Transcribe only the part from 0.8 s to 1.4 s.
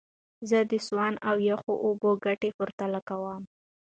سونا او